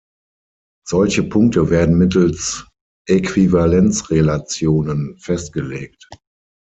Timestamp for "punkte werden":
1.21-1.95